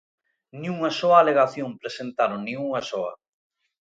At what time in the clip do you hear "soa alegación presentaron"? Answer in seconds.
0.99-2.39